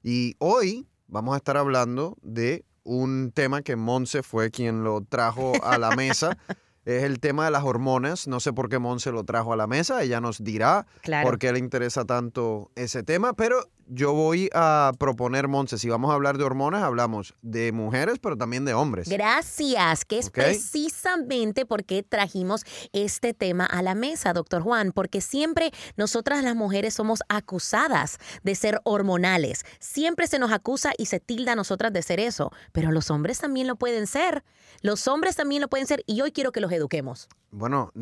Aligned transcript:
Y 0.02 0.36
hoy 0.38 0.86
vamos 1.06 1.34
a 1.34 1.38
estar 1.38 1.56
hablando 1.56 2.16
de 2.22 2.64
un 2.84 3.32
tema 3.32 3.62
que 3.62 3.76
Monse 3.76 4.22
fue 4.22 4.50
quien 4.50 4.84
lo 4.84 5.00
trajo 5.00 5.52
a 5.64 5.78
la 5.78 5.96
mesa. 5.96 6.36
es 6.84 7.02
el 7.04 7.20
tema 7.20 7.46
de 7.46 7.50
las 7.50 7.64
hormonas. 7.64 8.28
No 8.28 8.38
sé 8.40 8.52
por 8.52 8.68
qué 8.68 8.78
Monse 8.78 9.12
lo 9.12 9.24
trajo 9.24 9.52
a 9.52 9.56
la 9.56 9.66
mesa. 9.66 10.02
Ella 10.02 10.20
nos 10.20 10.44
dirá 10.44 10.86
por 11.22 11.38
qué 11.38 11.52
le 11.52 11.58
interesa 11.58 12.04
tanto 12.04 12.70
ese 12.76 13.02
tema. 13.02 13.32
Pero 13.32 13.60
yo 13.88 14.12
voy 14.12 14.50
a 14.52 14.92
proponer, 14.98 15.48
Monse, 15.48 15.78
si 15.78 15.88
vamos 15.88 16.10
a 16.10 16.14
hablar 16.14 16.38
de 16.38 16.44
hormonas, 16.44 16.82
hablamos 16.82 17.34
de 17.42 17.72
mujeres, 17.72 18.18
pero 18.20 18.36
también 18.36 18.64
de 18.64 18.74
hombres. 18.74 19.08
Gracias, 19.08 20.04
que 20.04 20.18
es 20.18 20.30
precisamente 20.30 21.66
porque 21.66 22.02
trajimos 22.02 22.62
este 22.92 23.34
tema 23.34 23.66
a 23.66 23.82
la 23.82 23.94
mesa, 23.94 24.32
doctor 24.32 24.62
Juan, 24.62 24.92
porque 24.92 25.20
siempre 25.20 25.70
nosotras 25.96 26.42
las 26.42 26.56
mujeres 26.56 26.94
somos 26.94 27.20
acusadas 27.28 28.18
de 28.42 28.54
ser 28.54 28.80
hormonales. 28.84 29.64
Siempre 29.78 30.26
se 30.26 30.38
nos 30.38 30.52
acusa 30.52 30.92
y 30.98 31.06
se 31.06 31.20
tilda 31.20 31.52
a 31.52 31.56
nosotras 31.56 31.92
de 31.92 32.02
ser 32.02 32.20
eso, 32.20 32.52
pero 32.72 32.92
los 32.92 33.10
hombres 33.10 33.38
también 33.38 33.66
lo 33.66 33.76
pueden 33.76 34.06
ser. 34.06 34.44
Los 34.82 35.08
hombres 35.08 35.36
también 35.36 35.62
lo 35.62 35.68
pueden 35.68 35.86
ser 35.86 36.02
y 36.06 36.20
hoy 36.20 36.32
quiero 36.32 36.52
que 36.52 36.60
los 36.60 36.72
eduquemos. 36.72 37.28
Bueno, 37.50 37.92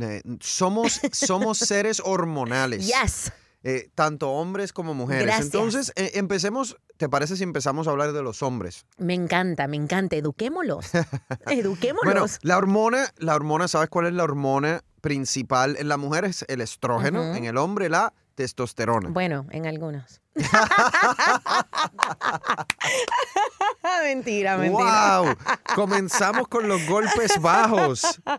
somos, 0.40 1.00
somos 1.12 1.58
seres 1.58 2.00
hormonales. 2.04 2.86
Yes. 2.86 3.32
Eh, 3.66 3.88
tanto 3.94 4.30
hombres 4.30 4.74
como 4.74 4.92
mujeres. 4.92 5.40
Entonces, 5.40 5.90
eh, 5.96 6.10
empecemos, 6.14 6.76
¿te 6.98 7.08
parece 7.08 7.38
si 7.38 7.44
empezamos 7.44 7.88
a 7.88 7.92
hablar 7.92 8.12
de 8.12 8.22
los 8.22 8.42
hombres? 8.42 8.84
Me 8.98 9.14
encanta, 9.14 9.66
me 9.68 9.78
encanta, 9.78 10.16
eduquémoslos. 10.16 10.90
eduquémoslos. 11.46 12.04
Bueno, 12.04 12.26
la 12.42 12.58
hormona, 12.58 13.10
la 13.16 13.34
hormona, 13.34 13.66
¿sabes 13.66 13.88
cuál 13.88 14.04
es 14.06 14.12
la 14.12 14.24
hormona 14.24 14.82
principal? 15.00 15.76
En 15.78 15.88
la 15.88 15.96
mujer 15.96 16.26
es 16.26 16.44
el 16.48 16.60
estrógeno, 16.60 17.34
en 17.34 17.46
el 17.46 17.56
hombre 17.56 17.88
la 17.88 18.12
testosterona. 18.34 19.08
Bueno, 19.08 19.46
en 19.50 19.66
algunos. 19.66 20.20
mentira, 24.02 24.58
mentira. 24.58 25.22
¡Wow! 25.22 25.36
Comenzamos 25.74 26.48
con 26.48 26.68
los 26.68 26.86
golpes 26.86 27.40
bajos. 27.40 28.20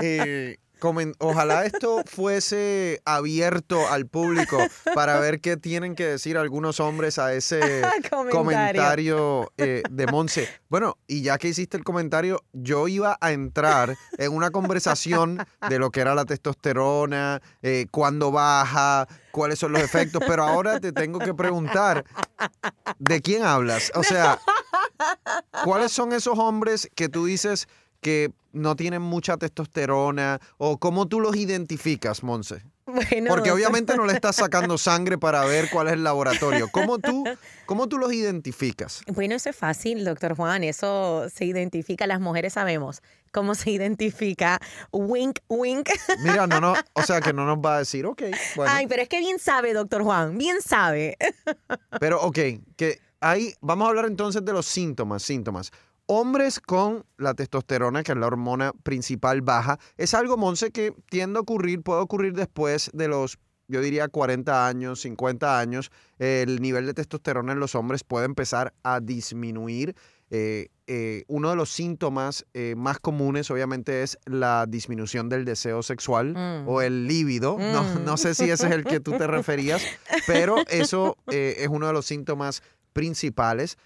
Eh, 0.00 0.58
Ojalá 1.18 1.64
esto 1.64 2.02
fuese 2.06 3.00
abierto 3.04 3.88
al 3.88 4.06
público 4.06 4.58
para 4.94 5.18
ver 5.18 5.40
qué 5.40 5.56
tienen 5.56 5.94
que 5.94 6.06
decir 6.06 6.38
algunos 6.38 6.80
hombres 6.80 7.18
a 7.18 7.32
ese 7.34 7.82
comentario, 8.30 9.52
eh, 9.58 9.82
de 9.90 10.06
Monse. 10.06 10.48
Bueno, 10.68 10.96
y 11.06 11.22
ya 11.22 11.38
que 11.38 11.48
hiciste 11.48 11.76
el 11.76 11.84
comentario, 11.84 12.44
yo 12.52 12.88
iba 12.88 13.18
a 13.20 13.32
entrar 13.32 13.96
en 14.18 14.32
una 14.32 14.50
conversación 14.50 15.44
de 15.68 15.78
lo 15.78 15.90
que 15.90 16.00
era 16.00 16.14
la 16.14 16.24
testosterona, 16.24 17.40
eh, 17.62 17.86
cuándo 17.90 18.30
baja, 18.30 19.06
cuáles 19.32 19.58
son 19.58 19.72
los 19.72 19.82
efectos, 19.82 20.22
pero 20.26 20.44
ahora 20.44 20.80
te 20.80 20.92
tengo 20.92 21.18
que 21.18 21.34
preguntar, 21.34 22.04
¿de 22.98 23.20
quién 23.20 23.42
hablas? 23.42 23.90
O 23.94 24.02
sea, 24.02 24.38
¿cuáles 25.64 25.92
son 25.92 26.12
esos 26.12 26.38
hombres 26.38 26.88
que 26.94 27.08
tú 27.08 27.26
dices 27.26 27.68
que 28.00 28.32
no 28.52 28.76
tienen 28.76 29.02
mucha 29.02 29.36
testosterona? 29.36 30.40
¿O 30.56 30.78
cómo 30.78 31.06
tú 31.08 31.20
los 31.20 31.36
identificas, 31.36 32.22
Monse? 32.22 32.62
Bueno, 32.86 33.28
Porque 33.28 33.52
obviamente 33.52 33.96
no 33.96 34.06
le 34.06 34.14
estás 34.14 34.36
sacando 34.36 34.78
sangre 34.78 35.18
para 35.18 35.44
ver 35.44 35.68
cuál 35.70 35.88
es 35.88 35.92
el 35.92 36.04
laboratorio. 36.04 36.68
¿Cómo 36.72 36.98
tú, 36.98 37.24
¿Cómo 37.66 37.86
tú 37.86 37.98
los 37.98 38.12
identificas? 38.12 39.02
Bueno, 39.08 39.34
eso 39.34 39.50
es 39.50 39.56
fácil, 39.56 40.06
doctor 40.06 40.34
Juan. 40.34 40.64
Eso 40.64 41.28
se 41.28 41.44
identifica, 41.44 42.06
las 42.06 42.20
mujeres 42.20 42.54
sabemos 42.54 43.02
cómo 43.30 43.54
se 43.54 43.70
identifica. 43.70 44.60
Wink, 44.92 45.40
wink. 45.48 45.88
Mira, 46.22 46.46
no, 46.46 46.60
no, 46.60 46.74
o 46.94 47.02
sea 47.02 47.20
que 47.20 47.32
no 47.32 47.44
nos 47.46 47.58
va 47.58 47.76
a 47.76 47.78
decir, 47.80 48.06
ok. 48.06 48.22
Bueno. 48.56 48.72
Ay, 48.74 48.86
pero 48.86 49.02
es 49.02 49.08
que 49.08 49.18
bien 49.20 49.38
sabe, 49.38 49.72
doctor 49.72 50.02
Juan, 50.02 50.36
bien 50.38 50.62
sabe. 50.62 51.16
Pero, 52.00 52.20
ok, 52.22 52.38
que 52.76 53.00
ahí, 53.20 53.54
vamos 53.60 53.86
a 53.86 53.88
hablar 53.90 54.06
entonces 54.06 54.44
de 54.44 54.52
los 54.52 54.66
síntomas, 54.66 55.22
síntomas 55.22 55.72
hombres 56.08 56.58
con 56.58 57.04
la 57.18 57.34
testosterona, 57.34 58.02
que 58.02 58.12
es 58.12 58.18
la 58.18 58.26
hormona 58.26 58.72
principal 58.82 59.42
baja, 59.42 59.78
es 59.96 60.14
algo, 60.14 60.36
Monse, 60.36 60.70
que 60.70 60.94
tiende 61.10 61.38
a 61.38 61.42
ocurrir, 61.42 61.82
puede 61.82 62.00
ocurrir 62.00 62.32
después 62.32 62.90
de 62.94 63.08
los, 63.08 63.38
yo 63.68 63.82
diría, 63.82 64.08
40 64.08 64.66
años, 64.66 65.02
50 65.02 65.60
años. 65.60 65.92
El 66.18 66.60
nivel 66.62 66.86
de 66.86 66.94
testosterona 66.94 67.52
en 67.52 67.60
los 67.60 67.74
hombres 67.74 68.04
puede 68.04 68.24
empezar 68.24 68.72
a 68.82 69.00
disminuir. 69.00 69.94
Eh, 70.30 70.68
eh, 70.86 71.24
uno 71.28 71.50
de 71.50 71.56
los 71.56 71.70
síntomas 71.70 72.46
eh, 72.54 72.74
más 72.74 72.98
comunes, 72.98 73.50
obviamente, 73.50 74.02
es 74.02 74.18
la 74.24 74.64
disminución 74.66 75.28
del 75.28 75.44
deseo 75.44 75.82
sexual 75.82 76.34
o 76.66 76.78
mm. 76.78 76.82
el 76.82 77.06
líbido. 77.06 77.58
No, 77.58 77.82
mm. 77.82 78.04
no, 78.04 78.16
sé 78.16 78.34
si 78.34 78.50
ese 78.50 78.66
es 78.66 78.72
el 78.72 78.84
que 78.84 79.00
tú 79.00 79.12
te 79.12 79.26
referías, 79.26 79.82
pero 80.26 80.56
eso 80.70 81.18
es 81.26 81.68
uno 81.68 81.86
de 81.86 81.92
los 81.92 82.06
síntomas 82.06 82.62
principales. 82.94 83.76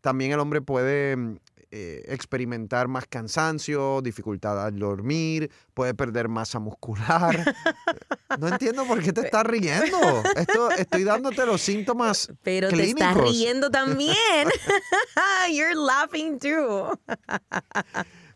también 0.00 0.32
el 0.32 0.40
hombre 0.40 0.60
puede 0.60 1.16
mm, 1.16 1.36
eh, 1.74 2.04
experimentar 2.08 2.86
más 2.86 3.06
cansancio, 3.06 4.02
dificultad 4.02 4.62
al 4.62 4.78
dormir, 4.78 5.50
puede 5.72 5.94
perder 5.94 6.28
masa 6.28 6.58
muscular. 6.58 7.54
No 8.38 8.48
entiendo 8.48 8.86
por 8.86 9.02
qué 9.02 9.12
te 9.12 9.20
estás 9.20 9.44
riendo. 9.44 10.22
Esto, 10.34 10.70
estoy 10.70 11.04
dándote 11.04 11.44
los 11.44 11.60
síntomas. 11.60 12.32
Pero 12.42 12.70
te 12.70 12.82
estás 12.84 13.14
riendo 13.14 13.70
también. 13.70 14.16
You're 15.52 15.74
laughing 15.74 16.38
too. 16.38 16.98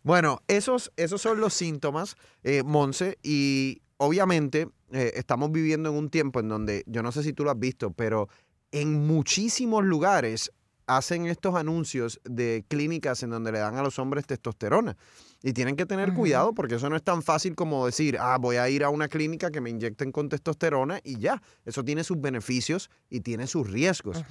Bueno, 0.03 0.43
esos, 0.49 0.93
esos 0.97 1.23
son 1.23 1.41
los 1.41 1.55
síntomas, 1.55 2.17
eh, 2.45 2.63
Monse, 2.63 3.19
y 3.23 3.81
obviamente 3.97 4.69
eh, 4.93 5.13
estamos 5.15 5.51
viviendo 5.51 5.89
en 5.89 5.97
un 5.97 6.11
tiempo 6.11 6.41
en 6.41 6.49
donde, 6.49 6.85
yo 6.87 7.03
no 7.03 7.11
sé 7.11 7.23
si 7.23 7.33
tú 7.33 7.45
lo 7.45 7.51
has 7.51 7.59
visto, 7.59 7.91
pero 7.93 8.29
en 8.71 9.07
muchísimos 9.07 9.84
lugares 9.84 10.53
hacen 10.86 11.27
estos 11.27 11.54
anuncios 11.54 12.21
de 12.24 12.65
clínicas 12.68 13.22
en 13.22 13.30
donde 13.30 13.53
le 13.53 13.59
dan 13.59 13.77
a 13.77 13.83
los 13.83 13.98
hombres 13.98 14.27
testosterona. 14.27 14.97
Y 15.42 15.53
tienen 15.53 15.77
que 15.77 15.86
tener 15.86 16.15
cuidado 16.15 16.54
porque 16.54 16.77
eso 16.77 16.88
no 16.88 16.97
es 16.97 17.03
tan 17.03 17.22
fácil 17.22 17.54
como 17.54 17.86
decir, 17.86 18.16
ah, 18.18 18.38
voy 18.41 18.56
a 18.56 18.68
ir 18.68 18.83
a 18.83 18.91
una 18.91 19.09
clínica 19.09 19.50
que 19.50 19.60
me 19.60 19.71
inyecten 19.71 20.10
con 20.10 20.28
testosterona 20.28 21.00
y 21.04 21.18
ya. 21.18 21.42
Eso 21.65 21.84
tiene 21.84 22.04
sus 22.04 22.21
beneficios 22.21 22.91
y 23.10 23.21
tiene 23.21 23.47
sus 23.47 23.71
riesgos. 23.71 24.24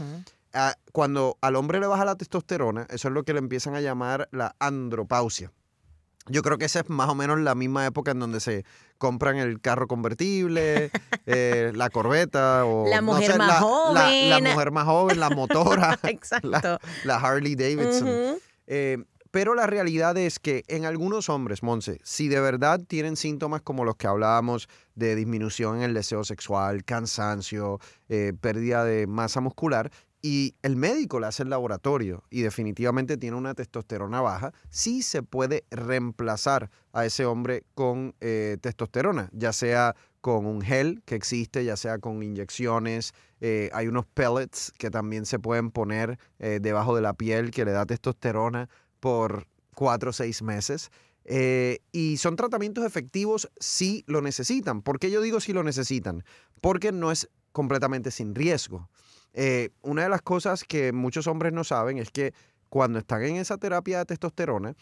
Ah, 0.53 0.75
cuando 0.91 1.37
al 1.41 1.55
hombre 1.55 1.79
le 1.79 1.87
baja 1.87 2.05
la 2.05 2.15
testosterona, 2.15 2.87
eso 2.89 3.07
es 3.09 3.13
lo 3.13 3.23
que 3.23 3.33
le 3.33 3.39
empiezan 3.39 3.75
a 3.75 3.81
llamar 3.81 4.27
la 4.31 4.55
andropausia. 4.59 5.51
Yo 6.27 6.41
creo 6.41 6.57
que 6.57 6.65
esa 6.65 6.79
es 6.79 6.89
más 6.89 7.09
o 7.09 7.15
menos 7.15 7.39
la 7.39 7.53
misma 7.53 7.85
época 7.85 8.11
en 8.11 8.19
donde 8.19 8.39
se 8.39 8.65
compran 8.97 9.37
el 9.37 9.61
carro 9.61 9.87
convertible, 9.87 10.89
eh, 11.25 11.71
la 11.75 11.89
corbeta 11.89 12.65
o 12.65 12.87
la 12.87 13.01
mujer 13.01 13.37
más 13.37 13.59
joven. 13.59 14.29
La, 14.29 14.39
mujer 14.39 14.71
más 14.71 14.85
joven, 14.85 15.19
la 15.19 15.29
motora. 15.29 15.99
Exacto. 16.03 16.79
La, 17.03 17.15
Harley 17.17 17.55
Davidson. 17.55 18.37
Eh, 18.67 18.97
pero 19.35 19.53
la 19.53 19.67
realidad 19.67 20.17
es 20.17 20.39
que 20.39 20.63
en 20.69 20.85
algunos 20.85 21.27
hombres, 21.27 21.61
Monse, 21.61 21.99
si 22.03 22.29
de 22.29 22.39
verdad 22.39 22.79
tienen 22.87 23.17
síntomas 23.17 23.61
como 23.61 23.83
los 23.83 23.97
que 23.97 24.07
hablábamos 24.07 24.69
de 24.95 25.13
disminución 25.13 25.75
en 25.75 25.83
el 25.83 25.93
deseo 25.93 26.23
sexual, 26.23 26.85
cansancio, 26.85 27.81
eh, 28.07 28.31
pérdida 28.39 28.85
de 28.85 29.07
masa 29.07 29.41
muscular, 29.41 29.91
y 30.25 30.55
el 30.63 30.75
médico 30.75 31.19
le 31.19 31.27
hace 31.27 31.43
el 31.43 31.51
laboratorio 31.51 32.23
y 32.31 32.41
definitivamente 32.41 33.15
tiene 33.15 33.37
una 33.37 33.53
testosterona 33.53 34.21
baja, 34.21 34.53
sí 34.71 35.03
se 35.03 35.21
puede 35.21 35.65
reemplazar 35.69 36.71
a 36.93 37.05
ese 37.05 37.27
hombre 37.27 37.63
con 37.75 38.15
eh, 38.21 38.57
testosterona, 38.59 39.29
ya 39.33 39.53
sea 39.53 39.95
con 40.21 40.47
un 40.47 40.61
gel 40.61 41.03
que 41.05 41.13
existe, 41.13 41.63
ya 41.63 41.77
sea 41.77 41.99
con 41.99 42.23
inyecciones. 42.23 43.13
Eh, 43.39 43.69
hay 43.71 43.87
unos 43.87 44.07
pellets 44.07 44.73
que 44.79 44.89
también 44.89 45.27
se 45.27 45.37
pueden 45.37 45.69
poner 45.69 46.17
eh, 46.39 46.57
debajo 46.59 46.95
de 46.95 47.03
la 47.03 47.13
piel 47.13 47.51
que 47.51 47.63
le 47.63 47.71
da 47.71 47.85
testosterona 47.85 48.67
por 48.99 49.45
cuatro 49.75 50.09
o 50.09 50.13
seis 50.13 50.41
meses. 50.41 50.89
y 51.91 52.17
son 52.17 52.35
tratamientos 52.35 52.83
efectivos 52.83 53.47
si 53.59 54.03
lo 54.07 54.21
necesitan. 54.23 54.81
¿Por 54.81 54.97
qué 54.97 55.11
yo 55.11 55.21
digo 55.21 55.39
si 55.39 55.53
lo 55.53 55.61
necesitan? 55.61 56.23
Porque 56.61 56.91
no 56.91 57.11
es 57.11 57.29
completamente 57.51 58.09
sin 58.09 58.33
riesgo. 58.33 58.89
Eh, 59.37 59.69
una 59.81 60.03
de 60.03 60.09
las 60.09 60.21
cosas 60.21 60.63
que 60.63 60.93
muchos 60.93 61.27
hombres 61.27 61.51
no 61.51 61.65
saben 61.65 61.97
es 61.97 62.09
que 62.09 62.33
cuando 62.69 62.99
están 62.99 63.21
en 63.23 63.35
esa 63.35 63.57
terapia 63.57 63.99
de 63.99 64.05
testosterona, 64.05 64.75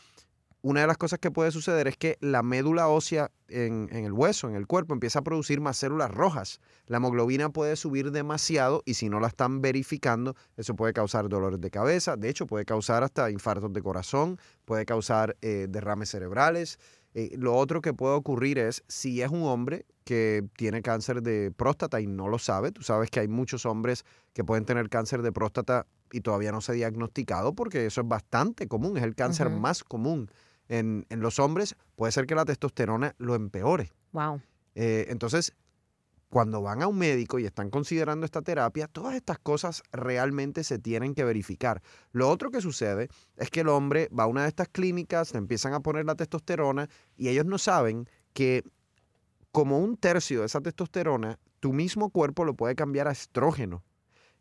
una 0.62 0.82
de 0.82 0.88
las 0.88 0.98
cosas 0.98 1.20
que 1.20 1.32
puede 1.32 1.52
suceder 1.52 1.90
es 1.90 1.98
que 1.98 2.18
la 2.22 2.42
médula 2.42 2.88
ósea 2.88 3.32
en, 3.50 3.90
el 3.92 4.14
hueso, 4.14 4.48
en 4.48 4.56
el 4.56 4.66
cuerpo, 4.66 4.94
empieza 4.94 5.20
a 5.20 5.22
producir 5.24 5.60
más 5.60 5.76
células 5.76 6.10
rojas. 6.10 6.62
La 6.86 6.98
hemoglobina 6.98 7.50
puede 7.50 7.76
subir 7.76 8.12
demasiado 8.12 8.82
y 8.86 8.94
si 8.94 9.10
no 9.10 9.20
la 9.20 9.28
están 9.28 9.62
verificando, 9.62 10.36
eso 10.56 10.76
puede 10.76 10.94
causar 10.94 11.28
dolores 11.28 11.60
de 11.60 11.70
cabeza. 11.70 12.16
De 12.16 12.30
hecho, 12.30 12.48
puede 12.48 12.64
causar 12.64 13.04
hasta 13.04 13.30
infartos 13.30 13.74
de 13.74 13.82
corazón, 13.82 14.40
puede 14.64 14.86
causar 14.86 15.36
eh, 15.42 15.68
derrames 15.68 16.10
cerebrales. 16.10 16.80
Eh, 17.14 17.32
lo 17.38 17.56
otro 17.56 17.82
que 17.82 17.94
puede 17.94 18.16
ocurrir 18.16 18.58
es 18.58 18.84
si 18.88 19.22
es 19.22 19.32
un 19.32 19.44
hombre 19.44 19.86
que 20.04 20.46
tiene 20.58 20.82
cáncer 20.82 21.22
de 21.22 21.52
próstata 21.52 22.02
y 22.02 22.08
no 22.08 22.28
lo 22.28 22.40
sabe, 22.40 22.72
tú 22.72 22.82
sabes 22.82 23.10
que 23.10 23.20
hay 23.20 23.28
muchos 23.28 23.66
hombres 23.66 24.06
que 24.34 24.44
pueden 24.44 24.66
tener 24.66 24.90
cáncer 24.90 25.22
de 25.22 25.32
próstata 25.32 25.86
y 26.12 26.22
todavía 26.22 26.52
no 26.52 26.62
se 26.62 26.74
ha 26.74 26.76
diagnosticado 26.76 27.54
porque 27.54 27.86
eso 27.86 28.02
es 28.02 28.08
bastante 28.08 28.68
común, 28.68 28.98
es 28.98 29.04
el 29.04 29.16
cáncer 29.16 29.50
más 29.50 29.84
común 29.84 30.30
en, 30.68 31.06
los 31.10 31.40
hombres, 31.40 31.76
puede 31.96 32.12
ser 32.12 32.26
que 32.26 32.36
la 32.36 32.46
testosterona 32.46 33.16
lo 33.18 33.36
empeore. 33.36 33.92
Wow. 34.12 34.42
Eh, 34.76 35.06
entonces, 35.10 35.54
cuando 36.30 36.62
van 36.62 36.82
a 36.82 36.88
un 36.88 36.98
médico 36.98 37.38
y 37.38 37.46
están 37.46 37.70
considerando 37.70 38.26
esta 38.26 38.42
terapia, 38.42 38.88
todas 38.88 39.16
estas 39.16 39.38
cosas 39.38 39.84
realmente 39.92 40.64
se 40.64 40.80
tienen 40.80 41.14
que 41.14 41.24
verificar. 41.24 41.82
Lo 42.12 42.28
otro 42.30 42.50
que 42.50 42.60
sucede 42.60 43.10
es 43.38 43.52
que 43.52 43.60
el 43.60 43.70
hombre 43.70 44.10
va 44.18 44.24
a 44.24 44.28
una 44.28 44.42
de 44.42 44.48
estas 44.48 44.68
clínicas, 44.68 45.32
le 45.34 45.38
empiezan 45.38 45.74
a 45.74 45.82
poner 45.82 46.06
la 46.06 46.16
testosterona 46.16 46.90
y 47.16 47.28
ellos 47.28 47.46
no 47.46 47.60
saben 47.60 48.10
que 48.34 48.64
como 49.54 49.80
un 49.80 49.96
tercio 49.96 50.42
de 50.42 50.48
esa 50.48 50.60
testosterona, 50.60 51.40
tu 51.62 51.72
mismo 51.72 52.10
cuerpo 52.10 52.44
lo 52.44 52.56
puede 52.56 52.76
cambiar 52.76 53.08
a 53.08 53.12
estrógeno. 53.12 53.84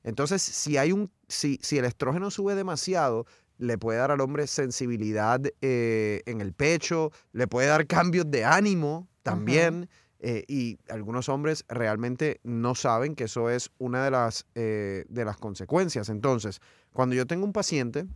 Entonces, 0.03 0.43
si, 0.43 0.79
hay 0.79 0.91
un, 0.91 1.13
si, 1.29 1.61
si 1.63 1.79
el 1.79 1.85
estrógeno 1.85 2.31
sube 2.31 2.57
demasiado, 2.57 3.27
le 3.59 3.79
puede 3.79 3.99
dar 3.99 4.11
al 4.11 4.21
hombre 4.23 4.47
sensibilidad 4.47 5.41
eh, 5.61 6.23
en 6.27 6.41
el 6.41 6.55
pecho, 6.55 7.13
le 7.33 7.47
puede 7.47 7.69
dar 7.69 7.87
cambios 7.87 8.29
de 8.31 8.45
ánimo 8.45 9.07
también. 9.23 9.89
Eh, 10.25 10.45
y 10.47 10.79
algunos 10.89 11.29
hombres 11.29 11.65
realmente 11.69 12.41
no 12.45 12.77
saben 12.77 13.17
que 13.17 13.25
eso 13.25 13.51
es 13.51 13.71
una 13.79 14.05
de 14.05 14.11
las, 14.13 14.47
eh, 14.55 15.05
de 15.09 15.25
las 15.25 15.37
consecuencias. 15.37 16.09
Entonces, 16.09 16.61
cuando 16.93 17.15
yo 17.17 17.27
tengo 17.27 17.45
un 17.45 17.53
paciente 17.53 18.07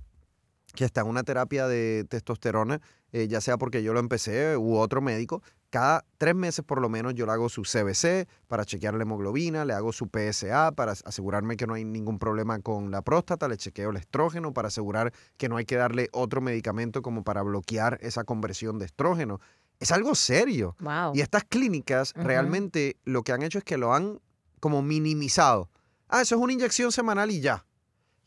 que 0.77 0.85
está 0.85 1.01
en 1.01 1.09
una 1.09 1.25
terapia 1.25 1.67
de 1.67 2.05
testosterona, 2.09 2.81
eh, 3.11 3.27
ya 3.27 3.41
sea 3.41 3.59
porque 3.59 3.83
yo 3.83 3.93
lo 3.93 3.99
empecé 3.99 4.57
u 4.57 4.77
otro 4.77 5.01
médico, 5.01 5.43
cada 5.71 6.05
tres 6.19 6.37
meses 6.37 6.65
por 6.65 6.81
lo 6.81 6.89
menos 6.89 7.15
yo 7.15 7.27
le 7.27 7.33
hago 7.33 7.49
su 7.49 7.63
CBC 7.63 8.29
para 8.47 8.65
chequear 8.65 8.95
la 8.95 9.03
hemoglobina, 9.03 9.65
le 9.65 9.73
hago 9.73 9.93
su 9.93 10.09
PSA 10.09 10.73
para 10.73 10.93
asegurarme 10.93 11.57
que 11.57 11.67
no 11.67 11.75
hay 11.75 11.85
ningún 11.85 12.21
problema 12.21 12.61
con 12.61 12.93
la 12.93 13.03
próstata, 13.03 13.49
le 13.49 13.57
chequeo 13.57 13.91
el 13.91 13.97
estrógeno 13.97 14.53
para 14.53 14.69
asegurar 14.69 15.13
que 15.37 15.49
no 15.49 15.57
hay 15.57 15.65
que 15.65 15.75
darle 15.75 16.09
otro 16.13 16.41
medicamento 16.41 17.03
como 17.03 17.25
para 17.25 17.43
bloquear 17.43 17.99
esa 18.01 18.23
conversión 18.23 18.79
de 18.79 18.87
estrógeno 18.87 19.41
es 19.81 19.93
algo 19.93 20.15
serio. 20.15 20.75
Y 21.15 21.21
estas 21.21 21.45
clínicas 21.45 22.13
realmente 22.15 22.97
lo 23.05 23.23
que 23.23 23.33
han 23.33 23.43
hecho 23.43 23.59
es 23.59 23.65
que 23.65 23.77
lo 23.77 23.93
han 23.93 24.21
como 24.61 24.83
minimizado. 24.83 25.69
Ah, 26.09 26.23
eso 26.23 26.37
es 26.37 26.41
una 26.41 26.53
inyección 26.53 26.93
semanal 26.93 27.31
y 27.31 27.41
ya. 27.41 27.66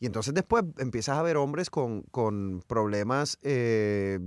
Y 0.00 0.06
entonces 0.06 0.32
después 0.32 0.64
empiezas 0.78 1.18
a 1.18 1.22
ver 1.22 1.36
hombres 1.36 1.68
con, 1.68 2.02
con 2.10 2.62
problemas 2.66 3.38
eh, 3.42 4.18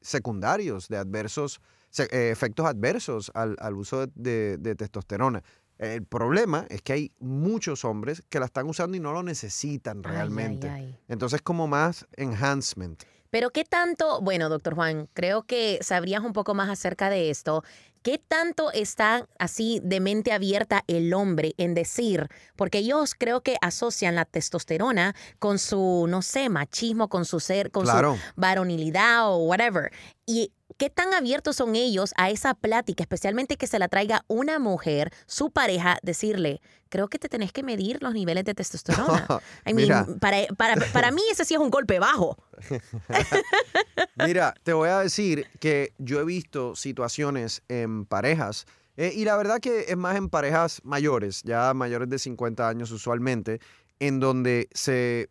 secundarios, 0.00 0.88
de 0.88 0.96
adversos, 0.96 1.60
eh, 1.98 2.30
efectos 2.32 2.66
adversos 2.66 3.30
al, 3.34 3.74
uso 3.74 4.06
de, 4.14 4.74
testosterona. 4.76 5.44
El 5.76 6.04
problema 6.04 6.66
es 6.70 6.82
que 6.82 6.94
hay 6.94 7.12
muchos 7.20 7.84
hombres 7.84 8.22
que 8.30 8.40
la 8.40 8.46
están 8.46 8.66
usando 8.68 8.96
y 8.96 9.00
no 9.00 9.12
lo 9.12 9.22
necesitan 9.22 10.02
realmente. 10.02 10.98
Entonces 11.08 11.42
como 11.42 11.68
más 11.68 12.06
enhancement. 12.16 13.04
Pero 13.30 13.50
qué 13.50 13.64
tanto, 13.64 14.22
bueno, 14.22 14.48
doctor 14.48 14.74
Juan, 14.74 15.08
creo 15.12 15.42
que 15.42 15.78
sabrías 15.82 16.22
un 16.22 16.32
poco 16.32 16.54
más 16.54 16.70
acerca 16.70 17.10
de 17.10 17.28
esto. 17.28 17.62
¿Qué 18.02 18.18
tanto 18.18 18.70
está 18.72 19.26
así 19.38 19.80
de 19.82 20.00
mente 20.00 20.32
abierta 20.32 20.84
el 20.86 21.12
hombre 21.14 21.54
en 21.58 21.74
decir? 21.74 22.28
Porque 22.56 22.78
ellos 22.78 23.14
creo 23.18 23.42
que 23.42 23.56
asocian 23.60 24.14
la 24.14 24.24
testosterona 24.24 25.14
con 25.38 25.58
su, 25.58 26.06
no 26.08 26.22
sé, 26.22 26.48
machismo, 26.48 27.08
con 27.08 27.24
su 27.24 27.40
ser, 27.40 27.70
con 27.70 27.86
su 27.86 28.18
varonilidad 28.36 29.28
o 29.28 29.38
whatever. 29.38 29.90
Y 30.26 30.52
¿Qué 30.78 30.90
tan 30.90 31.12
abiertos 31.12 31.56
son 31.56 31.74
ellos 31.74 32.14
a 32.16 32.30
esa 32.30 32.54
plática, 32.54 33.02
especialmente 33.02 33.56
que 33.56 33.66
se 33.66 33.80
la 33.80 33.88
traiga 33.88 34.24
una 34.28 34.60
mujer, 34.60 35.12
su 35.26 35.50
pareja, 35.50 35.98
decirle, 36.04 36.60
creo 36.88 37.08
que 37.08 37.18
te 37.18 37.28
tenés 37.28 37.52
que 37.52 37.64
medir 37.64 38.00
los 38.00 38.14
niveles 38.14 38.44
de 38.44 38.54
testosterona? 38.54 39.26
para, 40.56 40.76
para, 40.92 41.10
mí 41.10 41.22
ese 41.32 41.44
sí 41.44 41.54
es 41.54 41.60
un 41.60 41.70
golpe 41.70 41.98
bajo. 41.98 42.38
Mira, 44.24 44.54
te 44.62 44.72
voy 44.72 44.88
a 44.88 45.00
decir 45.00 45.48
que 45.58 45.94
yo 45.98 46.20
he 46.20 46.24
visto 46.24 46.76
situaciones 46.76 47.62
en 47.68 48.06
parejas 48.06 48.64
eh, 48.96 49.12
y 49.12 49.24
la 49.24 49.36
verdad 49.36 49.58
que 49.58 49.86
es 49.88 49.96
más 49.96 50.14
en 50.16 50.28
parejas 50.28 50.80
mayores, 50.84 51.42
ya 51.42 51.74
mayores 51.74 52.08
de 52.08 52.20
50 52.20 52.68
años 52.68 52.92
usualmente, 52.92 53.60
en 53.98 54.20
donde 54.20 54.68
se 54.72 55.28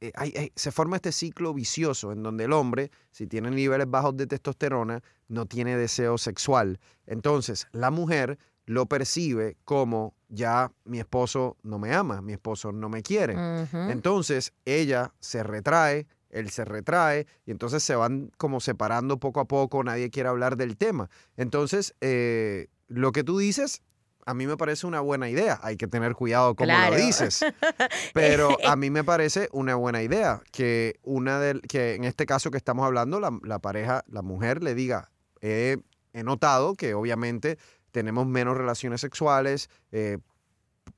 eh, 0.00 0.50
se 0.54 0.70
forma 0.70 0.96
este 0.96 1.12
ciclo 1.12 1.52
vicioso 1.52 2.12
en 2.12 2.22
donde 2.22 2.44
el 2.44 2.52
hombre, 2.52 2.90
si 3.10 3.26
tiene 3.26 3.50
niveles 3.50 3.90
bajos 3.90 4.16
de 4.16 4.26
testosterona, 4.26 5.02
no 5.28 5.46
tiene 5.46 5.76
deseo 5.76 6.18
sexual. 6.18 6.78
Entonces, 7.06 7.66
la 7.72 7.90
mujer 7.90 8.38
lo 8.66 8.86
percibe 8.86 9.56
como 9.64 10.14
ya 10.28 10.70
mi 10.84 10.98
esposo 10.98 11.56
no 11.62 11.78
me 11.78 11.94
ama, 11.94 12.20
mi 12.20 12.34
esposo 12.34 12.70
no 12.70 12.88
me 12.88 13.02
quiere. 13.02 13.34
Entonces, 13.72 14.52
ella 14.64 15.14
se 15.20 15.42
retrae, 15.42 16.06
él 16.30 16.50
se 16.50 16.64
retrae 16.64 17.26
y 17.46 17.50
entonces 17.50 17.82
se 17.82 17.96
van 17.96 18.30
como 18.36 18.60
separando 18.60 19.18
poco 19.18 19.40
a 19.40 19.46
poco, 19.46 19.82
nadie 19.82 20.10
quiere 20.10 20.28
hablar 20.28 20.56
del 20.56 20.76
tema. 20.76 21.08
Entonces, 21.36 21.94
eh, 22.00 22.68
lo 22.88 23.12
que 23.12 23.24
tú 23.24 23.38
dices 23.38 23.82
a 24.28 24.34
mí 24.34 24.46
me 24.46 24.58
parece 24.58 24.86
una 24.86 25.00
buena 25.00 25.30
idea. 25.30 25.58
Hay 25.62 25.78
que 25.78 25.86
tener 25.86 26.14
cuidado 26.14 26.54
como 26.54 26.70
lo 26.70 26.96
dices. 26.96 27.42
Pero 28.12 28.58
a 28.62 28.76
mí 28.76 28.90
me 28.90 29.02
parece 29.02 29.48
una 29.52 29.74
buena 29.74 30.02
idea 30.02 30.42
que 30.52 31.00
una 31.02 31.40
de, 31.40 31.58
que 31.62 31.94
en 31.94 32.04
este 32.04 32.26
caso 32.26 32.50
que 32.50 32.58
estamos 32.58 32.84
hablando, 32.84 33.20
la, 33.20 33.58
pareja, 33.58 34.04
la 34.06 34.20
mujer 34.20 34.62
le 34.62 34.74
diga, 34.74 35.10
he 35.40 35.78
notado 36.12 36.74
que 36.74 36.92
obviamente 36.92 37.56
tenemos 37.90 38.26
menos 38.26 38.54
relaciones 38.54 39.00
sexuales. 39.00 39.70
Eh, 39.92 40.18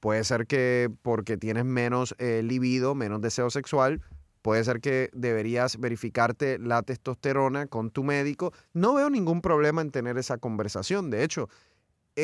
puede 0.01 0.25
ser 0.25 0.49
que 0.49 0.91
porque 1.03 1.37
tienes 1.37 1.65
menos 1.65 2.17
eh, 2.19 2.43
libido, 2.43 2.97
menos 2.97 3.21
deseo 3.21 3.49
sexual, 3.49 4.03
Puede 4.43 4.65
ser 4.65 4.81
que 4.81 5.11
deberías 5.13 5.79
verificarte 5.79 6.59
la 6.59 6.83
testosterona 6.83 7.67
con 7.67 7.91
tu 7.91 8.05
médico. 8.05 8.53
No 8.73 8.95
veo 8.95 9.11
ningún 9.11 9.43
problema 9.43 9.83
en 9.83 9.91
tener 9.91 10.17
esa 10.17 10.39
conversación. 10.39 11.11
De 11.11 11.25
hecho, 11.25 11.51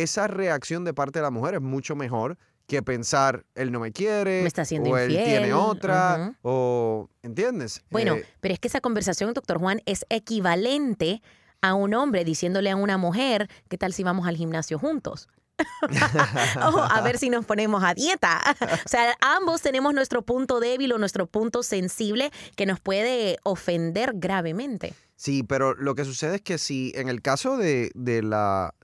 esa 0.03 0.26
reacción 0.26 0.85
de 0.85 0.95
parte 0.95 1.19
de 1.19 1.25
la 1.25 1.31
mujer 1.31 1.55
es 1.55 1.61
mucho 1.61 1.97
mejor 1.97 2.38
que 2.67 2.83
pensar, 2.83 3.45
él 3.55 3.71
no 3.71 3.81
me 3.81 3.93
quiere, 3.93 4.43
me 4.43 4.49
está 4.49 4.62
haciendo 4.62 4.91
o 4.91 4.99
él 4.99 5.09
tiene 5.09 5.53
otra, 5.53 6.37
o, 6.43 7.09
¿entiendes? 7.23 7.85
Bueno, 7.91 8.15
eh, 8.15 8.26
pero 8.41 8.55
es 8.55 8.61
que 8.61 8.69
esa 8.69 8.81
conversación, 8.81 9.33
doctor 9.35 9.59
Juan, 9.59 9.81
es 9.87 10.05
equivalente 10.09 11.23
a 11.61 11.75
un 11.75 11.95
hombre 11.95 12.25
diciéndole 12.25 12.71
a 12.71 12.76
una 12.76 12.99
mujer, 12.99 13.49
¿qué 13.69 13.79
tal 13.79 13.93
si 13.93 14.03
vamos 14.03 14.26
al 14.26 14.37
gimnasio 14.37 14.79
juntos? 14.79 15.29
a 16.60 17.00
ver 17.02 17.18
si 17.18 17.30
nos 17.30 17.44
ponemos 17.44 17.82
a 17.84 17.94
dieta. 17.94 18.40
o 18.84 18.88
sea, 18.88 19.16
ambos 19.20 19.62
tenemos 19.62 19.94
nuestro 19.94 20.22
punto 20.22 20.60
débil 20.60 20.92
o 20.92 20.98
nuestro 20.98 21.26
punto 21.26 21.62
sensible 21.62 22.30
que 22.56 22.66
nos 22.66 22.80
puede 22.80 23.38
ofender 23.42 24.12
gravemente. 24.14 24.94
Sí, 25.18 25.42
pero 25.42 25.75
lo 25.75 25.94
que 25.94 26.04
sucede 26.04 26.36
es 26.36 26.42
que 26.42 26.58
si 26.58 26.92
en 26.94 27.08
el 27.08 27.22
caso 27.22 27.56
de, 27.56 27.90
la, 28.22 28.75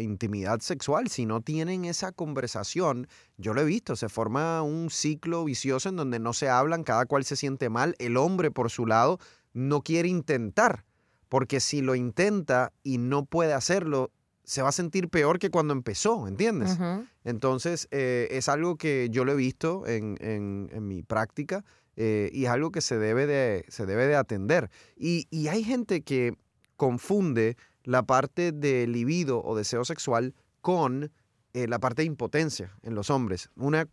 intimidad 0.00 0.58
sexual, 0.58 1.08
si 1.08 1.26
no 1.26 1.42
tienen 1.42 1.84
esa 1.84 2.10
conversación, 2.10 3.06
yo 3.36 3.54
lo 3.54 3.60
he 3.60 3.64
visto, 3.64 3.94
se 3.94 4.08
forma 4.08 4.62
un 4.62 4.90
ciclo 4.90 5.44
vicioso 5.44 5.88
en 5.88 5.94
donde 5.94 6.18
no 6.18 6.32
se 6.32 6.48
hablan, 6.48 6.82
cada 6.82 7.06
cual 7.06 7.24
se 7.24 7.36
siente 7.36 7.68
mal, 7.68 7.94
el 8.00 8.16
hombre 8.16 8.50
por 8.50 8.68
su 8.68 8.84
lado 8.84 9.20
no 9.52 9.82
quiere 9.82 10.08
intentar, 10.08 10.84
porque 11.28 11.60
si 11.60 11.82
lo 11.82 11.94
intenta 11.94 12.72
y 12.82 12.98
no 12.98 13.24
puede 13.24 13.52
hacerlo, 13.52 14.10
se 14.46 14.62
va 14.62 14.68
a 14.68 14.72
sentir 14.72 15.08
peor 15.08 15.38
que 15.40 15.50
cuando 15.50 15.72
empezó, 15.74 16.26
¿entiendes? 16.28 16.78
Entonces, 17.24 17.88
eh, 17.90 18.28
es 18.30 18.48
algo 18.48 18.76
que 18.76 19.08
yo 19.10 19.24
lo 19.24 19.32
he 19.32 19.36
visto 19.36 19.86
en, 19.88 20.16
en- 20.20 20.70
en 20.72 20.86
mi 20.86 21.02
práctica 21.02 21.64
eh, 21.96 22.30
y 22.32 22.44
es 22.44 22.50
algo 22.50 22.70
que 22.70 22.80
se 22.80 22.96
debe 22.98 23.26
de, 23.26 23.64
se 23.68 23.86
debe 23.86 24.06
de 24.06 24.14
atender. 24.16 24.70
Y, 24.96 25.26
y 25.30 25.48
hay 25.48 25.64
gente 25.64 26.02
que 26.02 26.36
confunde 26.76 27.56
la 27.84 28.04
parte 28.04 28.52
de 28.52 28.86
libido 28.86 29.42
o 29.42 29.56
deseo 29.56 29.84
sexual 29.84 30.34
con 30.60 31.10
eh, 31.54 31.66
la 31.66 31.78
parte 31.78 32.02
de 32.02 32.06
impotencia 32.06 32.72
en 32.82 32.94
los 32.94 33.10
hombres. 33.10 33.50
Una, 33.56 33.88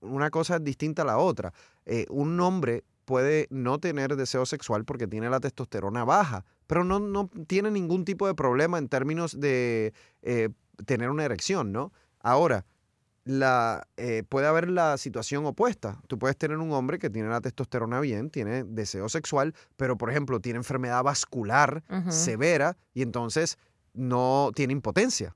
una 0.00 0.30
cosa 0.30 0.56
es 0.56 0.64
distinta 0.64 1.02
a 1.02 1.04
la 1.04 1.18
otra. 1.18 1.52
Un 2.08 2.40
hombre 2.40 2.84
puede 3.04 3.46
no 3.50 3.78
tener 3.78 4.16
deseo 4.16 4.46
sexual 4.46 4.84
porque 4.86 5.06
tiene 5.06 5.28
la 5.28 5.40
testosterona 5.40 6.04
baja, 6.04 6.44
pero 6.66 6.84
no, 6.84 6.98
no 6.98 7.30
tiene 7.46 7.70
ningún 7.70 8.04
tipo 8.04 8.26
de 8.26 8.34
problema 8.34 8.78
en 8.78 8.88
términos 8.88 9.38
de 9.38 9.92
eh, 10.22 10.48
tener 10.86 11.10
una 11.10 11.24
erección, 11.24 11.72
¿no? 11.72 11.92
Ahora, 12.20 12.64
la, 13.24 13.86
eh, 13.96 14.22
puede 14.28 14.46
haber 14.46 14.68
la 14.68 14.98
situación 14.98 15.46
opuesta. 15.46 16.00
Tú 16.08 16.18
puedes 16.18 16.36
tener 16.36 16.58
un 16.58 16.72
hombre 16.72 16.98
que 16.98 17.10
tiene 17.10 17.28
la 17.28 17.40
testosterona 17.40 18.00
bien, 18.00 18.30
tiene 18.30 18.64
deseo 18.64 19.08
sexual, 19.08 19.54
pero 19.76 19.96
por 19.96 20.10
ejemplo 20.10 20.40
tiene 20.40 20.58
enfermedad 20.58 21.02
vascular 21.02 21.82
severa 22.08 22.76
y 22.92 23.02
entonces 23.02 23.58
no 23.94 24.50
tiene 24.54 24.72
impotencia. 24.72 25.34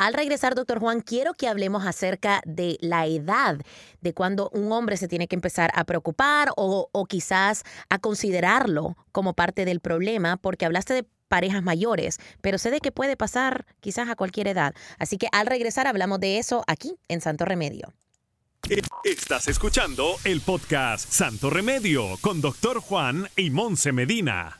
Al 0.00 0.14
regresar, 0.14 0.54
doctor 0.54 0.80
Juan, 0.80 1.02
quiero 1.02 1.34
que 1.34 1.46
hablemos 1.46 1.84
acerca 1.86 2.40
de 2.46 2.78
la 2.80 3.04
edad 3.04 3.58
de 4.00 4.14
cuando 4.14 4.48
un 4.54 4.72
hombre 4.72 4.96
se 4.96 5.08
tiene 5.08 5.28
que 5.28 5.34
empezar 5.34 5.70
a 5.74 5.84
preocupar 5.84 6.52
o, 6.56 6.88
o 6.90 7.04
quizás 7.04 7.64
a 7.90 7.98
considerarlo 7.98 8.96
como 9.12 9.34
parte 9.34 9.66
del 9.66 9.80
problema, 9.80 10.38
porque 10.38 10.64
hablaste 10.64 10.94
de 10.94 11.06
parejas 11.28 11.62
mayores, 11.62 12.16
pero 12.40 12.56
sé 12.56 12.70
de 12.70 12.80
que 12.80 12.92
puede 12.92 13.18
pasar 13.18 13.66
quizás 13.80 14.08
a 14.08 14.16
cualquier 14.16 14.48
edad. 14.48 14.74
Así 14.98 15.18
que 15.18 15.28
al 15.32 15.46
regresar 15.46 15.86
hablamos 15.86 16.18
de 16.18 16.38
eso 16.38 16.64
aquí 16.66 16.96
en 17.08 17.20
Santo 17.20 17.44
Remedio. 17.44 17.92
Estás 19.04 19.48
escuchando 19.48 20.14
el 20.24 20.40
podcast 20.40 21.12
Santo 21.12 21.50
Remedio 21.50 22.16
con 22.22 22.40
Doctor 22.40 22.80
Juan 22.80 23.28
y 23.36 23.50
Monse 23.50 23.92
Medina. 23.92 24.59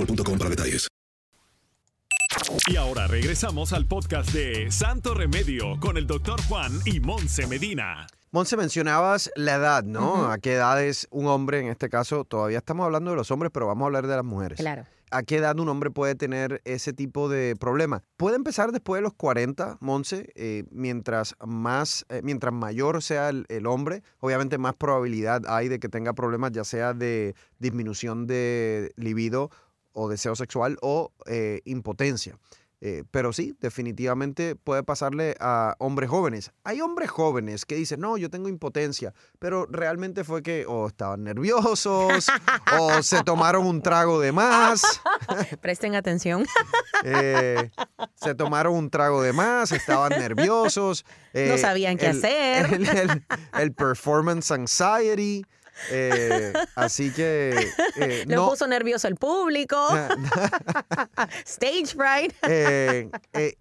boostmobile.com 0.00 0.38
para 0.38 0.50
detalles. 0.50 0.88
Y 2.68 2.76
ahora 2.76 3.06
regresamos 3.06 3.72
al 3.72 3.86
podcast 3.86 4.32
de 4.32 4.70
Santo 4.70 5.14
Remedio 5.14 5.78
con 5.80 5.96
el 5.96 6.06
doctor 6.06 6.40
Juan 6.48 6.72
y 6.84 7.00
Monse 7.00 7.46
Medina. 7.46 8.06
Monse, 8.32 8.56
mencionabas 8.56 9.30
la 9.34 9.56
edad, 9.56 9.82
¿no? 9.82 10.30
¿A 10.30 10.38
qué 10.38 10.54
edad 10.54 10.82
es 10.82 11.08
un 11.10 11.26
hombre, 11.26 11.60
en 11.60 11.66
este 11.66 11.88
caso, 11.88 12.24
todavía 12.24 12.58
estamos 12.58 12.84
hablando 12.84 13.10
de 13.10 13.16
los 13.16 13.30
hombres, 13.30 13.50
pero 13.52 13.66
vamos 13.66 13.82
a 13.82 13.86
hablar 13.86 14.06
de 14.06 14.14
las 14.14 14.24
mujeres. 14.24 14.58
Claro. 14.58 14.86
¿A 15.10 15.24
qué 15.24 15.38
edad 15.38 15.58
un 15.58 15.68
hombre 15.68 15.90
puede 15.90 16.14
tener 16.14 16.60
ese 16.64 16.92
tipo 16.92 17.28
de 17.28 17.56
problema? 17.58 18.04
Puede 18.16 18.36
empezar 18.36 18.70
después 18.70 18.98
de 18.98 19.02
los 19.02 19.14
40, 19.14 19.78
Monse, 19.80 20.30
eh, 20.36 20.62
mientras 20.70 21.34
más, 21.44 22.06
eh, 22.08 22.20
mientras 22.22 22.54
mayor 22.54 23.02
sea 23.02 23.30
el, 23.30 23.46
el 23.48 23.66
hombre, 23.66 24.04
obviamente 24.20 24.56
más 24.58 24.74
probabilidad 24.74 25.42
hay 25.48 25.66
de 25.66 25.80
que 25.80 25.88
tenga 25.88 26.12
problemas, 26.12 26.52
ya 26.52 26.62
sea 26.62 26.94
de 26.94 27.34
disminución 27.58 28.28
de 28.28 28.92
libido 28.94 29.50
o 29.92 30.08
deseo 30.08 30.34
sexual 30.36 30.76
o 30.82 31.12
eh, 31.26 31.60
impotencia. 31.64 32.38
Eh, 32.82 33.04
pero 33.10 33.34
sí, 33.34 33.54
definitivamente 33.60 34.56
puede 34.56 34.82
pasarle 34.82 35.36
a 35.38 35.74
hombres 35.80 36.08
jóvenes. 36.08 36.50
Hay 36.64 36.80
hombres 36.80 37.10
jóvenes 37.10 37.66
que 37.66 37.74
dicen, 37.74 38.00
no, 38.00 38.16
yo 38.16 38.30
tengo 38.30 38.48
impotencia, 38.48 39.12
pero 39.38 39.66
realmente 39.66 40.24
fue 40.24 40.42
que 40.42 40.64
o 40.66 40.86
estaban 40.86 41.22
nerviosos 41.22 42.26
o 42.80 43.02
se 43.02 43.22
tomaron 43.22 43.66
un 43.66 43.82
trago 43.82 44.18
de 44.18 44.32
más, 44.32 44.80
Presten 45.60 45.94
atención. 45.94 46.46
eh, 47.04 47.70
se 48.14 48.34
tomaron 48.34 48.74
un 48.74 48.88
trago 48.88 49.20
de 49.20 49.34
más, 49.34 49.72
estaban 49.72 50.10
nerviosos. 50.18 51.04
No 51.34 51.58
sabían 51.58 51.98
qué 51.98 52.06
el- 52.06 52.16
hacer. 52.16 52.72
El, 52.72 52.88
el- 52.88 53.24
el 53.58 53.72
performance 53.74 54.50
anxiety. 54.52 55.44
Eh, 55.90 56.52
así 56.74 57.10
que 57.12 57.70
eh, 57.96 58.24
Lo 58.26 58.36
no, 58.36 58.48
puso 58.50 58.66
nervioso 58.66 59.08
el 59.08 59.16
público. 59.16 59.76
Stage 61.46 61.86
fright. 61.96 62.32
eh, 62.42 63.10
eh, 63.32 63.54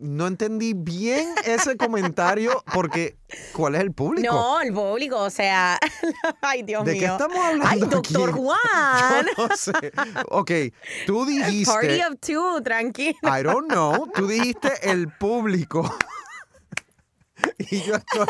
no 0.00 0.28
entendí 0.28 0.74
bien 0.74 1.34
ese 1.44 1.76
comentario 1.76 2.62
porque 2.72 3.18
¿cuál 3.52 3.74
es 3.74 3.80
el 3.80 3.92
público? 3.92 4.32
No, 4.32 4.60
el 4.60 4.72
público, 4.72 5.18
o 5.18 5.28
sea, 5.30 5.76
ay 6.40 6.62
Dios 6.62 6.84
¿De 6.84 6.92
mío. 6.92 7.00
qué 7.00 7.06
estamos 7.24 7.36
hablando 7.44 7.66
Ay, 7.68 7.80
aquí? 7.82 7.90
doctor 7.90 8.32
Juan. 8.36 9.26
Yo 9.36 9.48
no 9.48 9.56
sé. 9.56 9.72
Ok, 10.28 10.50
tú 11.06 11.26
dijiste. 11.26 11.72
Party 11.72 12.00
of 12.02 12.14
two, 12.20 12.62
tranquilo. 12.62 13.18
I 13.24 13.42
don't 13.42 13.66
know. 13.68 14.08
Tú 14.14 14.28
dijiste 14.28 14.70
el 14.88 15.08
público. 15.18 15.82
y, 17.70 17.82
yo 17.82 17.96
estoy, 17.96 18.26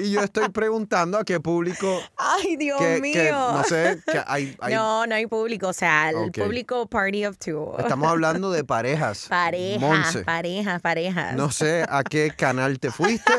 y 0.00 0.10
yo 0.10 0.20
estoy 0.20 0.48
preguntando 0.48 1.16
a 1.18 1.24
qué 1.24 1.38
público. 1.38 2.00
Ay, 2.16 2.56
Dios 2.56 2.80
que, 2.80 3.00
mío. 3.00 3.12
que 3.14 3.30
no 3.30 3.64
sé, 3.64 4.02
que 4.04 4.20
hay, 4.26 4.56
hay- 4.60 4.74
No, 4.74 5.06
no 5.06 5.14
hay 5.14 5.26
público, 5.26 5.68
o 5.68 5.72
sea, 5.72 6.10
el 6.10 6.32
público 6.32 6.86
party 6.88 7.24
of 7.26 7.38
two. 7.38 7.74
Estamos 7.78 8.08
hablando 8.08 8.50
de 8.50 8.64
parejas. 8.64 9.26
Parejas, 9.28 9.80
Monse. 9.80 10.24
parejas, 10.24 10.82
parejas. 10.82 11.36
No 11.36 11.50
sé 11.52 11.84
a 11.88 12.02
qué 12.02 12.32
canal 12.36 12.80
te 12.80 12.90
fuiste, 12.90 13.32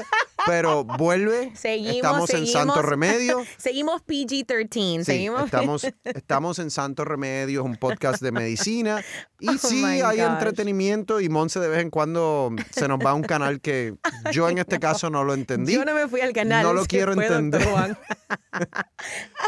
pero 0.45 0.83
vuelve. 0.83 1.51
Seguimos, 1.55 1.95
estamos 1.95 2.29
en 2.31 2.47
Santo. 2.47 2.81
Remedio. 2.81 3.43
Seguimos 3.57 4.01
PG-13. 4.05 4.99
Sí, 4.99 5.03
seguimos. 5.05 5.45
estamos, 5.45 5.83
estamos 6.03 6.59
en 6.59 6.71
Santo 6.71 7.05
Remedio, 7.05 7.61
es 7.61 7.65
un 7.65 7.77
podcast 7.77 8.21
de 8.21 8.31
medicina. 8.31 9.03
Y 9.43 9.49
Oh 9.49 9.57
sí, 9.57 9.83
hay 9.83 10.01
gosh. 10.19 10.19
entretenimiento 10.25 11.19
y 11.19 11.27
Monse 11.27 11.59
de 11.59 11.67
vez 11.67 11.81
en 11.81 11.89
cuando 11.89 12.49
se 12.71 12.87
nos 12.87 12.97
va 12.99 13.09
a 13.09 13.13
un 13.13 13.23
canal 13.23 13.59
que 13.59 13.93
yo 14.31 14.47
en 14.47 14.57
este 14.57 14.79
caso 14.79 15.09
no 15.09 15.25
lo 15.25 15.33
entendí. 15.33 15.73
Yo 15.73 15.83
no 15.83 15.93
me 15.93 16.07
fui 16.07 16.21
al 16.21 16.31
canal. 16.31 16.63
No 16.63 16.71
lo 16.71 16.85
quiero 16.85 17.11
entender. 17.11 17.61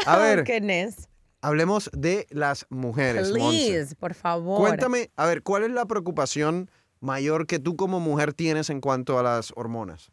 A 0.06 0.16
Oh, 0.16 0.20
ver, 0.20 0.44
goodness. 0.44 1.08
hablemos 1.40 1.90
de 1.94 2.26
las 2.30 2.66
mujeres. 2.68 3.30
Please, 3.30 3.94
por 3.96 4.12
favor. 4.14 4.58
Cuéntame, 4.60 5.10
a 5.16 5.26
ver, 5.26 5.42
¿cuál 5.42 5.62
es 5.64 5.70
la 5.70 5.86
preocupación 5.86 6.70
mayor 7.00 7.46
que 7.46 7.58
tú 7.58 7.76
como 7.76 7.98
mujer 8.00 8.32
tienes 8.34 8.68
en 8.70 8.80
cuanto 8.80 9.18
a 9.18 9.22
las 9.22 9.52
hormonas? 9.56 10.08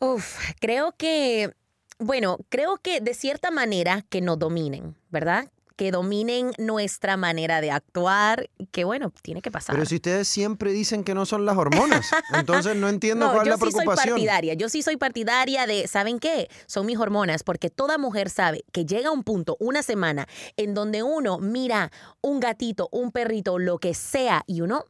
Uf, 0.00 0.38
creo 0.60 0.94
que, 0.96 1.52
bueno, 1.98 2.38
creo 2.48 2.76
que 2.78 3.00
de 3.00 3.14
cierta 3.14 3.50
manera 3.50 4.04
que 4.08 4.20
nos 4.20 4.38
dominen, 4.38 4.96
¿verdad? 5.10 5.50
Que 5.76 5.90
dominen 5.90 6.52
nuestra 6.58 7.18
manera 7.18 7.60
de 7.60 7.70
actuar, 7.70 8.48
que 8.72 8.84
bueno, 8.84 9.12
tiene 9.22 9.42
que 9.42 9.50
pasar. 9.50 9.74
Pero 9.74 9.84
si 9.86 9.96
ustedes 9.96 10.26
siempre 10.26 10.72
dicen 10.72 11.04
que 11.04 11.14
no 11.14 11.26
son 11.26 11.44
las 11.44 11.56
hormonas, 11.58 12.06
entonces 12.34 12.76
no 12.76 12.88
entiendo 12.88 13.26
No, 13.26 13.32
cuál 13.32 13.46
es 13.46 13.46
yo 13.46 13.50
la 13.50 13.56
sí 13.56 13.62
soy 13.64 13.70
preocupación. 13.84 14.14
partidaria. 14.14 14.54
Yo 14.54 14.68
sí 14.70 14.82
soy 14.82 14.96
partidaria 14.96 15.66
de, 15.66 15.86
¿saben 15.86 16.18
qué? 16.18 16.48
Son 16.66 16.86
mis 16.86 16.98
hormonas, 16.98 17.42
porque 17.42 17.68
toda 17.68 17.98
mujer 17.98 18.30
sabe 18.30 18.64
que 18.72 18.86
llega 18.86 19.10
un 19.10 19.22
punto, 19.22 19.56
una 19.60 19.82
semana, 19.82 20.26
en 20.56 20.72
donde 20.72 21.02
uno 21.02 21.38
mira 21.38 21.90
un 22.22 22.40
gatito, 22.40 22.88
un 22.90 23.12
perrito, 23.12 23.58
lo 23.58 23.78
que 23.78 23.92
sea, 23.92 24.44
y 24.46 24.62
uno 24.62 24.84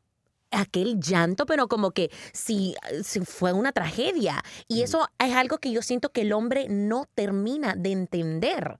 aquel 0.56 1.00
llanto, 1.00 1.46
pero 1.46 1.68
como 1.68 1.90
que 1.90 2.10
si, 2.32 2.74
si 3.02 3.20
fue 3.20 3.52
una 3.52 3.72
tragedia. 3.72 4.42
Y 4.68 4.82
eso 4.82 5.08
es 5.18 5.34
algo 5.34 5.58
que 5.58 5.72
yo 5.72 5.82
siento 5.82 6.10
que 6.10 6.22
el 6.22 6.32
hombre 6.32 6.66
no 6.68 7.06
termina 7.14 7.74
de 7.74 7.92
entender. 7.92 8.78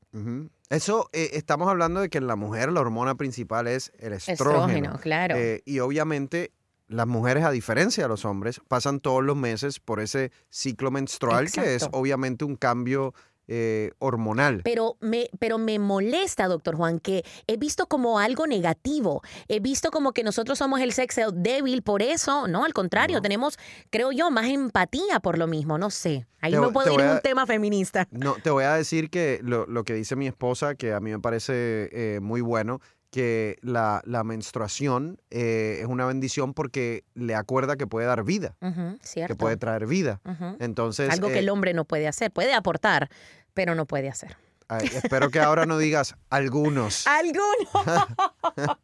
Eso, 0.69 1.09
eh, 1.13 1.31
estamos 1.35 1.69
hablando 1.69 2.01
de 2.01 2.09
que 2.09 2.19
en 2.19 2.27
la 2.27 2.37
mujer 2.37 2.73
la 2.73 2.81
hormona 2.81 3.15
principal 3.15 3.67
es 3.67 3.93
el 3.99 4.13
estrógeno. 4.13 4.67
Estrógeno, 4.67 4.99
claro. 5.01 5.37
Eh, 5.37 5.63
y 5.65 5.79
obviamente 5.79 6.53
las 6.89 7.07
mujeres, 7.07 7.45
a 7.45 7.51
diferencia 7.51 8.05
de 8.05 8.09
los 8.09 8.25
hombres, 8.25 8.61
pasan 8.69 9.01
todos 9.01 9.23
los 9.23 9.37
meses 9.37 9.81
por 9.81 10.01
ese 10.01 10.31
ciclo 10.51 10.91
menstrual 10.91 11.51
que 11.51 11.75
es 11.75 11.89
obviamente 11.93 12.45
un 12.45 12.57
cambio 12.57 13.15
eh, 13.49 13.93
hormonal. 13.99 14.63
Pero 14.65 14.97
me, 15.01 15.29
pero 15.39 15.59
me 15.59 15.79
molesta, 15.79 16.49
doctor 16.49 16.77
Juan, 16.77 16.99
que 17.01 17.25
he 17.47 17.57
visto 17.57 17.87
como 17.87 18.19
algo 18.19 18.47
negativo. 18.47 19.23
He 19.49 19.61
visto 19.61 19.91
como 19.91 20.13
que 20.13 20.23
nosotros 20.25 20.59
somos 20.59 20.81
el 20.81 20.93
sexo 20.93 21.31
débil 21.33 21.83
por 21.83 22.03
eso. 22.03 22.49
No, 22.49 22.65
al 22.65 22.73
contrario, 22.73 23.21
tenemos, 23.23 23.59
creo 23.91 24.13
yo, 24.13 24.31
más 24.31 24.47
empatía 24.47 25.21
por 25.21 25.39
lo 25.39 25.47
mismo. 25.47 25.79
No 25.79 25.91
sé. 25.91 26.27
Ahí 26.41 26.53
Te 26.53 26.59
voy- 26.59 26.73
puedo 26.73 26.93
ir 26.93 27.01
en 27.01 27.11
un 27.11 27.21
tema 27.21 27.47
feminista. 27.47 28.07
No, 28.11 28.35
te 28.35 28.51
voy 28.51 28.65
a 28.65 28.75
decir 28.75 29.11
que 29.11 29.41
lo, 29.43 29.67
lo 29.67 29.85
que 29.85 29.95
dice 29.95 30.17
mi 30.17 30.27
esposa, 30.27 30.75
que 30.75 30.93
a 30.93 31.01
mí 31.01 31.11
me 31.11 31.19
parece 31.19 31.89
eh, 31.93 32.21
muy 32.21 32.41
bueno, 32.41 32.81
que 33.17 33.57
la, 33.63 34.03
la 34.05 34.25
menstruación 34.25 35.19
eh, 35.31 35.79
es 35.81 35.87
una 35.87 36.05
bendición 36.05 36.53
porque 36.53 37.03
le 37.15 37.35
acuerda 37.35 37.77
que 37.77 37.87
puede 37.87 38.07
dar 38.07 38.25
vida, 38.25 38.57
Ujú, 38.61 38.99
cierto. 39.01 39.33
que 39.33 39.39
puede 39.39 39.57
traer 39.57 39.87
vida. 39.87 40.21
Ujú. 40.27 40.59
Entonces, 40.61 41.09
Algo 41.09 41.29
que 41.29 41.37
eh, 41.37 41.39
el 41.39 41.49
hombre 41.49 41.73
no 41.73 41.87
puede 41.87 42.07
hacer. 42.09 42.31
Puede 42.31 42.53
aportar, 42.53 43.09
pero 43.55 43.75
no 43.75 43.87
puede 43.87 44.11
hacer. 44.11 44.37
ay, 44.69 44.87
espero 44.93 45.31
que 45.31 45.41
ahora 45.41 45.65
no 45.65 45.79
digas 45.79 46.15
algunos. 46.29 47.07
Alguno. 47.19 48.07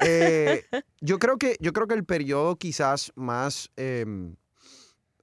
Eh, 0.00 0.64
yo, 1.00 1.18
creo 1.18 1.38
que, 1.38 1.56
yo 1.60 1.72
creo 1.72 1.86
que 1.86 1.94
el 1.94 2.04
periodo 2.04 2.56
quizás 2.56 3.12
más... 3.14 3.70
em, 3.76 4.34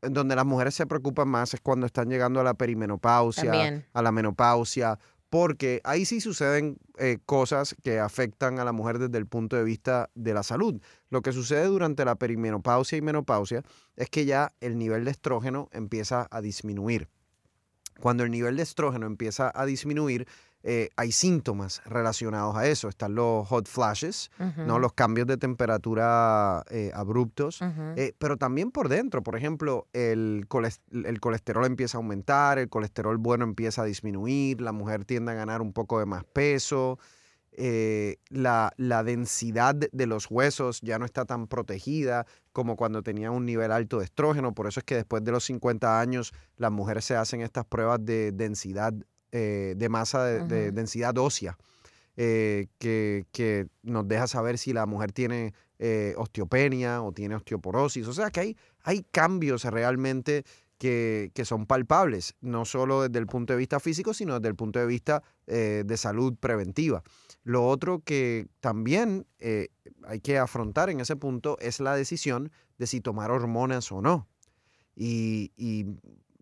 donde 0.03 0.35
las 0.35 0.45
mujeres 0.45 0.73
se 0.73 0.87
preocupan 0.87 1.27
más 1.27 1.53
es 1.53 1.61
cuando 1.61 1.85
están 1.85 2.09
llegando 2.09 2.39
a 2.39 2.43
la 2.43 2.55
perimenopausia, 2.55 3.51
También. 3.51 3.85
a 3.93 4.01
la 4.01 4.11
menopausia, 4.11 4.97
porque 5.31 5.79
ahí 5.85 6.03
sí 6.03 6.19
suceden 6.19 6.77
eh, 6.97 7.17
cosas 7.25 7.73
que 7.81 7.99
afectan 7.99 8.59
a 8.59 8.65
la 8.65 8.73
mujer 8.73 8.99
desde 8.99 9.17
el 9.17 9.27
punto 9.27 9.55
de 9.55 9.63
vista 9.63 10.09
de 10.13 10.33
la 10.33 10.43
salud. 10.43 10.81
Lo 11.09 11.21
que 11.21 11.31
sucede 11.31 11.67
durante 11.67 12.03
la 12.03 12.15
perimenopausia 12.15 12.97
y 12.97 13.01
menopausia 13.01 13.63
es 13.95 14.09
que 14.09 14.25
ya 14.25 14.51
el 14.59 14.77
nivel 14.77 15.05
de 15.05 15.11
estrógeno 15.11 15.69
empieza 15.71 16.27
a 16.31 16.41
disminuir. 16.41 17.07
Cuando 18.01 18.25
el 18.25 18.31
nivel 18.31 18.57
de 18.57 18.63
estrógeno 18.63 19.05
empieza 19.05 19.49
a 19.55 19.65
disminuir, 19.65 20.27
eh, 20.63 20.89
hay 20.95 21.11
síntomas 21.11 21.81
relacionados 21.85 22.55
a 22.55 22.67
eso. 22.67 22.87
Están 22.87 23.15
los 23.15 23.47
hot 23.47 23.67
flashes, 23.67 24.29
¿no? 24.67 24.77
Los 24.79 24.93
cambios 24.93 25.27
de 25.27 25.37
temperatura 25.37 26.63
eh, 26.69 26.91
abruptos, 26.93 27.61
eh, 27.97 28.13
pero 28.19 28.37
también 28.37 28.71
por 28.71 28.87
dentro. 28.89 29.23
Por 29.23 29.35
ejemplo, 29.35 29.87
el, 29.93 30.45
coles- 30.47 30.81
el 30.91 31.19
colesterol 31.19 31.65
empieza 31.65 31.97
a 31.97 31.99
aumentar, 31.99 32.59
el 32.59 32.69
colesterol 32.69 33.17
bueno 33.17 33.43
empieza 33.43 33.81
a 33.81 33.85
disminuir, 33.85 34.61
la 34.61 34.71
mujer 34.71 35.05
tiende 35.05 35.31
a 35.31 35.35
ganar 35.35 35.61
un 35.61 35.73
poco 35.73 35.99
de 35.99 36.05
más 36.05 36.23
peso, 36.25 36.99
la, 38.29 38.71
la 38.77 39.03
densidad 39.03 39.75
de- 39.75 39.89
de 39.91 40.07
los 40.07 40.29
huesos 40.31 40.79
ya 40.81 40.97
no 40.99 41.05
está 41.05 41.25
tan 41.25 41.47
protegida 41.47 42.25
como 42.53 42.75
cuando 42.75 43.03
tenía 43.03 43.31
un 43.31 43.45
nivel 43.45 43.71
alto 43.71 43.99
de 43.99 44.05
estrógeno. 44.05 44.53
Por 44.53 44.67
eso 44.67 44.79
es 44.79 44.83
que 44.85 44.95
después 44.95 45.23
de 45.23 45.31
los 45.31 45.43
50 45.45 45.99
años 45.99 46.33
las 46.57 46.71
mujeres 46.71 47.05
se 47.05 47.15
hacen 47.15 47.41
estas 47.41 47.65
pruebas 47.65 48.03
de 48.05 48.31
densidad, 48.31 48.93
eh, 49.31 49.73
de 49.77 49.89
masa 49.89 50.25
de, 50.25 50.71
densidad 50.71 51.17
ósea, 51.17 51.57
eh, 52.17 52.67
que, 52.77 53.25
que 53.31 53.67
nos 53.83 54.07
deja 54.07 54.27
saber 54.27 54.57
si 54.57 54.73
la 54.73 54.85
mujer 54.85 55.11
tiene 55.11 55.53
eh, 55.83 56.13
osteopenia 56.15 57.01
o 57.01 57.11
tiene 57.11 57.33
osteoporosis. 57.33 58.07
O 58.07 58.13
sea 58.13 58.29
que 58.29 58.39
hay, 58.39 58.57
hay 58.83 59.03
cambios 59.11 59.63
realmente 59.63 60.43
que, 60.77 61.31
que 61.33 61.45
son 61.45 61.65
palpables, 61.65 62.35
no 62.41 62.65
solo 62.65 63.01
desde 63.01 63.17
el 63.19 63.27
punto 63.27 63.53
de 63.53 63.57
vista 63.57 63.79
físico, 63.79 64.13
sino 64.13 64.39
desde 64.39 64.49
el 64.49 64.55
punto 64.55 64.79
de 64.79 64.85
vista 64.85 65.23
eh, 65.47 65.83
de 65.85 65.97
salud 65.97 66.35
preventiva. 66.39 67.03
Lo 67.43 67.67
otro 67.67 68.01
que 68.03 68.47
también 68.59 69.25
eh, 69.39 69.69
hay 70.05 70.19
que 70.19 70.37
afrontar 70.37 70.89
en 70.91 70.99
ese 70.99 71.15
punto 71.15 71.57
es 71.59 71.79
la 71.79 71.95
decisión 71.95 72.51
de 72.77 72.87
si 72.87 73.01
tomar 73.01 73.31
hormonas 73.31 73.91
o 73.91 74.01
no. 74.01 74.27
Y, 74.95 75.51
y 75.55 75.85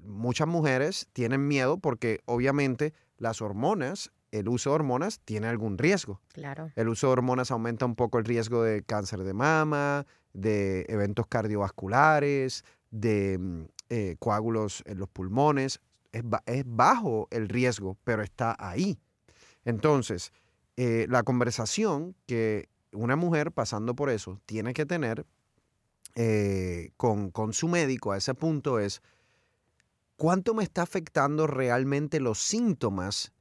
muchas 0.04 0.48
mujeres 0.48 1.08
tienen 1.14 1.48
miedo 1.48 1.78
porque 1.78 2.22
obviamente 2.26 2.94
las 3.18 3.42
hormonas, 3.42 4.12
el 4.32 4.48
uso 4.48 4.70
de 4.70 4.76
hormonas 4.76 5.20
tiene 5.26 5.48
algún 5.48 5.78
riesgo. 5.78 6.22
Claro. 6.34 6.72
El 6.76 6.88
uso 6.90 7.08
de 7.08 7.14
hormonas 7.14 7.52
aumenta 7.52 7.86
un 7.86 7.96
poco 7.96 8.18
el 8.20 8.26
riesgo 8.26 8.64
de 8.64 8.84
cáncer 8.84 9.24
de 9.24 9.34
mama, 9.34 10.06
de 10.34 10.86
eventos 10.90 11.26
cardiovasculares, 11.28 12.64
de 12.92 13.38
mm, 13.40 13.62
eh, 13.90 14.16
coágulos 14.20 14.84
en 14.86 15.00
los 15.00 15.10
pulmones. 15.10 15.80
Es, 16.12 16.22
ba- 16.24 16.44
es 16.46 16.64
bajo 16.66 17.28
el 17.32 17.50
riesgo, 17.50 17.98
pero 18.04 18.22
está 18.24 18.56
ahí. 18.60 18.98
Entonces, 19.66 20.32
eh, 20.78 21.06
la 21.10 21.24
conversación 21.24 22.16
que 22.26 22.70
una 22.92 23.16
mujer 23.16 23.52
pasando 23.52 23.96
por 23.96 24.10
eso 24.10 24.40
tiene 24.46 24.74
que 24.74 24.86
tener 24.86 25.26
eh, 26.16 26.92
con, 26.98 27.32
con 27.32 27.54
su 27.54 27.68
médico 27.68 28.12
a 28.12 28.18
ese 28.18 28.34
punto 28.34 28.80
es, 28.80 29.02
¿cuánto 30.20 30.54
me 30.54 30.64
está 30.64 30.82
afectando 30.84 31.48
realmente 31.48 32.20
los 32.20 32.38
síntomas 32.40 33.32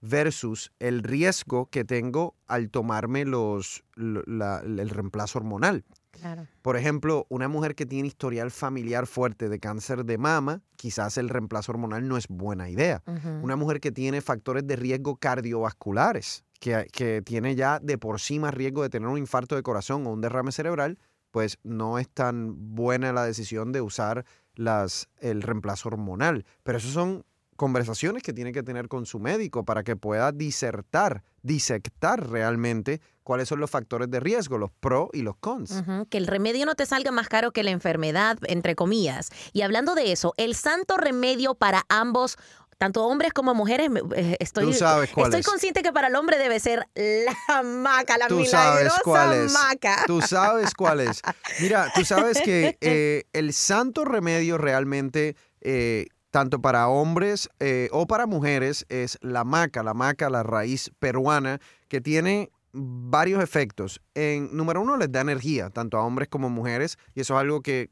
versus 0.00 0.72
el 0.78 1.02
riesgo 1.02 1.66
que 1.66 1.84
tengo 1.84 2.34
al 2.46 2.70
tomarme 2.70 3.24
los, 3.26 3.84
la- 3.96 4.60
el 4.60 4.88
reemplazo 4.88 5.38
hormonal? 5.40 5.84
Claro. 6.12 6.46
Por 6.62 6.76
ejemplo, 6.76 7.26
una 7.30 7.48
mujer 7.48 7.74
que 7.74 7.86
tiene 7.86 8.08
historial 8.08 8.50
familiar 8.50 9.06
fuerte 9.06 9.48
de 9.48 9.58
cáncer 9.58 10.04
de 10.04 10.18
mama, 10.18 10.62
quizás 10.76 11.18
el 11.18 11.28
reemplazo 11.28 11.72
hormonal 11.72 12.06
no 12.08 12.16
es 12.16 12.28
buena 12.28 12.68
idea. 12.70 13.02
Una 13.42 13.56
mujer 13.56 13.80
que 13.80 13.90
tiene 13.92 14.20
factores 14.20 14.66
de 14.66 14.76
riesgo 14.76 15.16
cardiovasculares, 15.16 16.44
que, 16.58 16.86
que 16.92 17.22
tiene 17.22 17.54
ya 17.54 17.78
de 17.80 17.98
por 17.98 18.20
sí 18.20 18.38
más 18.38 18.54
riesgo 18.54 18.82
de 18.82 18.90
tener 18.90 19.08
un 19.08 19.18
infarto 19.18 19.56
de 19.56 19.62
corazón 19.62 20.06
o 20.06 20.10
un 20.12 20.20
derrame 20.20 20.52
cerebral, 20.52 20.98
pues 21.30 21.58
no 21.62 21.98
es 21.98 22.08
tan 22.08 22.74
buena 22.74 23.12
la 23.12 23.24
decisión 23.24 23.72
de 23.72 23.80
usar 23.80 24.24
las, 24.54 25.08
el 25.20 25.42
reemplazo 25.42 25.88
hormonal. 25.88 26.44
Pero 26.62 26.78
eso 26.78 26.88
son 26.88 27.24
conversaciones 27.60 28.22
que 28.22 28.32
tiene 28.32 28.52
que 28.52 28.62
tener 28.62 28.88
con 28.88 29.04
su 29.04 29.20
médico 29.20 29.66
para 29.66 29.84
que 29.84 29.94
pueda 29.94 30.32
disertar, 30.32 31.22
disectar 31.42 32.30
realmente 32.30 33.02
cuáles 33.22 33.48
son 33.48 33.60
los 33.60 33.70
factores 33.70 34.10
de 34.10 34.18
riesgo, 34.18 34.56
los 34.56 34.70
pros 34.70 35.10
y 35.12 35.20
los 35.20 35.36
cons. 35.36 35.82
Que 36.08 36.16
el 36.16 36.26
remedio 36.26 36.64
no 36.64 36.74
te 36.74 36.86
salga 36.86 37.10
más 37.10 37.28
caro 37.28 37.52
que 37.52 37.62
la 37.62 37.70
enfermedad, 37.70 38.38
entre 38.44 38.74
comillas. 38.74 39.28
Y 39.52 39.60
hablando 39.60 39.94
de 39.94 40.10
eso, 40.10 40.32
el 40.38 40.54
santo 40.54 40.96
remedio 40.96 41.54
para 41.54 41.84
ambos, 41.90 42.38
tanto 42.80 43.04
hombres 43.04 43.34
como 43.34 43.54
mujeres, 43.54 43.90
eh, 44.16 44.38
estoy, 44.40 44.64
Tú 44.64 44.72
sabes 44.72 45.10
cuál 45.10 45.26
estoy 45.26 45.40
es. 45.40 45.46
consciente 45.46 45.82
que 45.82 45.92
para 45.92 46.08
el 46.08 46.16
hombre 46.16 46.38
debe 46.38 46.58
ser 46.60 46.88
la 46.94 47.62
maca, 47.62 48.16
la 48.16 48.26
Tú 48.26 48.42
sabes 48.46 48.84
milagrosa 48.84 49.00
cuál 49.04 49.32
es. 49.34 49.52
maca. 49.52 50.04
Tú 50.06 50.22
sabes 50.22 50.74
cuál 50.74 51.00
es. 51.00 51.20
Mira, 51.60 51.92
tú 51.94 52.06
sabes 52.06 52.40
que 52.40 52.78
eh, 52.80 53.24
el 53.34 53.52
santo 53.52 54.06
remedio 54.06 54.56
realmente, 54.56 55.36
eh, 55.60 56.06
tanto 56.30 56.62
para 56.62 56.88
hombres 56.88 57.50
eh, 57.58 57.90
o 57.92 58.06
para 58.06 58.24
mujeres, 58.26 58.86
es 58.88 59.18
la 59.20 59.44
maca. 59.44 59.82
La 59.82 59.92
maca, 59.92 60.30
la 60.30 60.42
raíz 60.42 60.90
peruana, 60.98 61.60
que 61.88 62.00
tiene 62.00 62.50
varios 62.72 63.42
efectos. 63.42 64.00
En, 64.14 64.56
número 64.56 64.80
uno, 64.80 64.96
les 64.96 65.12
da 65.12 65.20
energía, 65.20 65.68
tanto 65.68 65.98
a 65.98 66.02
hombres 66.02 66.28
como 66.30 66.48
mujeres, 66.48 66.96
y 67.14 67.20
eso 67.20 67.34
es 67.34 67.40
algo 67.40 67.60
que 67.60 67.90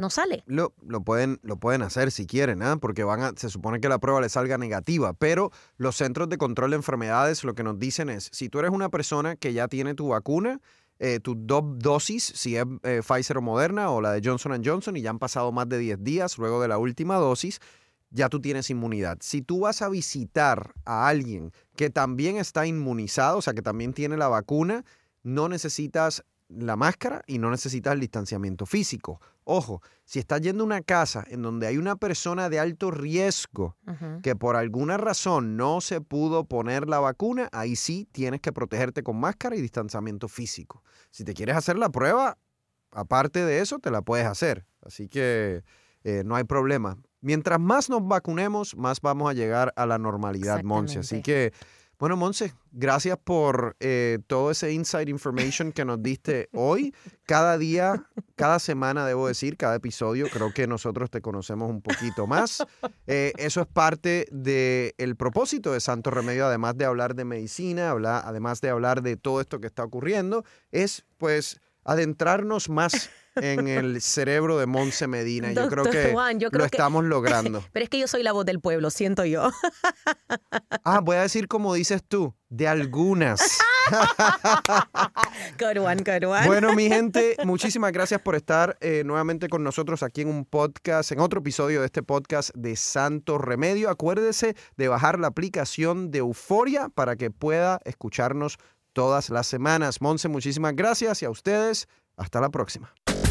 no 0.00 0.10
sale. 0.10 0.42
Lo, 0.46 0.72
pueden, 1.04 1.38
lo 1.42 1.56
pueden 1.56 1.82
hacer 1.82 2.10
si 2.10 2.26
quieren, 2.26 2.62
¿ah? 2.62 2.78
porque 2.80 3.04
van 3.04 3.22
a, 3.22 3.32
se 3.36 3.48
supone 3.48 3.80
que 3.80 3.88
la 3.88 3.98
prueba 3.98 4.20
les 4.20 4.32
salga 4.32 4.58
negativa, 4.58 5.12
pero 5.12 5.50
los 5.76 5.96
centros 5.96 6.28
de 6.28 6.38
control 6.38 6.70
de 6.70 6.76
enfermedades 6.76 7.44
lo 7.44 7.54
que 7.54 7.62
nos 7.62 7.78
dicen 7.78 8.08
es, 8.08 8.28
si 8.32 8.48
tú 8.48 8.58
eres 8.58 8.70
una 8.70 8.88
persona 8.88 9.36
que 9.36 9.52
ya 9.52 9.68
tiene 9.68 9.94
tu 9.94 10.08
vacuna, 10.08 10.60
eh, 10.98 11.18
tus 11.20 11.36
dos 11.38 11.64
dosis, 11.78 12.24
si 12.24 12.56
es 12.56 12.66
eh, 12.82 13.00
Pfizer 13.06 13.38
o 13.38 13.42
Moderna 13.42 13.90
o 13.90 14.00
la 14.00 14.12
de 14.12 14.20
Johnson 14.22 14.60
Johnson, 14.64 14.96
y 14.96 15.02
ya 15.02 15.10
han 15.10 15.18
pasado 15.18 15.50
más 15.52 15.68
de 15.68 15.78
10 15.78 16.04
días 16.04 16.36
luego 16.36 16.60
de 16.60 16.68
la 16.68 16.78
última 16.78 17.16
dosis, 17.16 17.60
ya 18.10 18.28
tú 18.28 18.40
tienes 18.40 18.68
inmunidad. 18.70 19.18
Si 19.20 19.40
tú 19.40 19.60
vas 19.60 19.82
a 19.82 19.88
visitar 19.88 20.74
a 20.84 21.08
alguien 21.08 21.52
que 21.76 21.90
también 21.90 22.36
está 22.36 22.66
inmunizado, 22.66 23.38
o 23.38 23.42
sea, 23.42 23.54
que 23.54 23.62
también 23.62 23.92
tiene 23.94 24.16
la 24.16 24.28
vacuna, 24.28 24.84
no 25.22 25.48
necesitas 25.48 26.24
la 26.50 26.76
máscara 26.76 27.22
y 27.26 27.38
no 27.38 27.50
necesitas 27.50 27.94
el 27.94 28.00
distanciamiento 28.00 28.66
físico. 28.66 29.20
Ojo, 29.44 29.82
si 30.04 30.18
estás 30.18 30.40
yendo 30.40 30.64
a 30.64 30.66
una 30.66 30.82
casa 30.82 31.24
en 31.28 31.42
donde 31.42 31.66
hay 31.66 31.78
una 31.78 31.96
persona 31.96 32.48
de 32.48 32.58
alto 32.58 32.90
riesgo 32.90 33.76
que 34.22 34.36
por 34.36 34.56
alguna 34.56 34.96
razón 34.96 35.56
no 35.56 35.80
se 35.80 36.00
pudo 36.00 36.44
poner 36.44 36.88
la 36.88 36.98
vacuna, 36.98 37.48
ahí 37.52 37.76
sí 37.76 38.08
tienes 38.12 38.40
que 38.40 38.52
protegerte 38.52 39.02
con 39.02 39.18
máscara 39.18 39.56
y 39.56 39.60
distanciamiento 39.60 40.28
físico. 40.28 40.82
Si 41.10 41.24
te 41.24 41.34
quieres 41.34 41.56
hacer 41.56 41.78
la 41.78 41.90
prueba, 41.90 42.38
aparte 42.92 43.44
de 43.44 43.60
eso, 43.60 43.78
te 43.78 43.90
la 43.90 44.02
puedes 44.02 44.26
hacer. 44.26 44.66
Así 44.82 45.08
que 45.08 45.62
eh, 46.04 46.22
no 46.24 46.36
hay 46.36 46.44
problema. 46.44 46.96
Mientras 47.20 47.60
más 47.60 47.90
nos 47.90 48.06
vacunemos, 48.06 48.76
más 48.76 49.00
vamos 49.00 49.30
a 49.30 49.34
llegar 49.34 49.72
a 49.76 49.86
la 49.86 49.98
normalidad, 49.98 50.62
Monse. 50.62 51.00
Así 51.00 51.22
que 51.22 51.52
bueno, 52.00 52.16
Monse, 52.16 52.54
gracias 52.72 53.18
por 53.22 53.76
eh, 53.78 54.20
todo 54.26 54.50
ese 54.50 54.72
inside 54.72 55.10
information 55.10 55.70
que 55.70 55.84
nos 55.84 56.02
diste 56.02 56.48
hoy. 56.54 56.94
Cada 57.26 57.58
día, 57.58 58.06
cada 58.36 58.58
semana, 58.58 59.06
debo 59.06 59.28
decir, 59.28 59.58
cada 59.58 59.74
episodio, 59.74 60.26
creo 60.32 60.50
que 60.54 60.66
nosotros 60.66 61.10
te 61.10 61.20
conocemos 61.20 61.68
un 61.68 61.82
poquito 61.82 62.26
más. 62.26 62.64
Eh, 63.06 63.32
eso 63.38 63.60
es 63.60 63.66
parte 63.66 64.26
del 64.30 65.16
propósito 65.16 65.72
de 65.72 65.80
Santo 65.80 66.12
Remedio, 66.12 66.46
además 66.46 66.76
de 66.76 66.84
hablar 66.84 67.16
de 67.16 67.24
medicina, 67.24 67.90
además 67.90 68.60
de 68.60 68.70
hablar 68.70 69.02
de 69.02 69.16
todo 69.16 69.40
esto 69.40 69.58
que 69.60 69.66
está 69.66 69.82
ocurriendo, 69.82 70.44
es 70.70 71.04
pues 71.18 71.60
adentrarnos 71.84 72.68
más 72.68 73.10
en 73.36 73.68
el 73.68 74.00
cerebro 74.00 74.58
de 74.58 74.66
Monse 74.66 75.06
Medina. 75.06 75.52
yo 75.52 75.68
creo 75.68 75.84
que 75.84 76.12
lo 76.58 76.64
estamos 76.64 77.04
logrando. 77.06 77.64
Pero 77.72 77.84
es 77.84 77.90
que 77.90 77.98
yo 77.98 78.06
soy 78.06 78.22
la 78.22 78.32
voz 78.32 78.44
del 78.44 78.60
pueblo, 78.60 78.90
siento 78.90 79.24
yo. 79.24 79.50
ah, 80.84 81.00
voy 81.00 81.16
a 81.16 81.22
decir 81.22 81.48
como 81.48 81.74
dices 81.74 82.02
tú, 82.06 82.34
de 82.48 82.68
algunas. 82.68 83.58
good 85.58 85.78
one, 85.78 86.02
good 86.02 86.24
one. 86.24 86.46
Bueno, 86.46 86.74
mi 86.74 86.88
gente, 86.88 87.36
muchísimas 87.44 87.92
gracias 87.92 88.20
por 88.20 88.34
estar 88.34 88.76
eh, 88.80 89.02
nuevamente 89.04 89.48
con 89.48 89.62
nosotros 89.64 90.02
aquí 90.02 90.22
en 90.22 90.28
un 90.28 90.44
podcast, 90.44 91.12
en 91.12 91.20
otro 91.20 91.40
episodio 91.40 91.80
de 91.80 91.86
este 91.86 92.02
podcast 92.02 92.50
de 92.54 92.76
Santo 92.76 93.38
Remedio. 93.38 93.90
Acuérdese 93.90 94.54
de 94.76 94.88
bajar 94.88 95.18
la 95.18 95.28
aplicación 95.28 96.10
de 96.10 96.18
Euforia 96.18 96.88
para 96.88 97.16
que 97.16 97.30
pueda 97.30 97.80
escucharnos 97.84 98.58
todas 98.92 99.30
las 99.30 99.46
semanas. 99.46 100.00
Monse, 100.00 100.28
muchísimas 100.28 100.74
gracias 100.74 101.22
y 101.22 101.26
a 101.26 101.30
ustedes, 101.30 101.88
hasta 102.16 102.40
la 102.40 102.50
próxima. 102.50 102.92